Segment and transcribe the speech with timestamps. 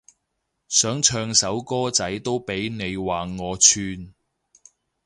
[0.67, 4.11] 想唱首歌仔都俾你話我串